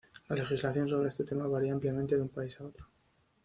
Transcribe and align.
La 0.29 0.35
legislación 0.35 0.89
sobre 0.89 1.09
este 1.09 1.23
tema 1.23 1.45
varía 1.45 1.73
ampliamente 1.73 2.15
de 2.15 2.23
un 2.23 2.29
país 2.29 2.59
a 2.59 2.63
otro. 2.65 2.87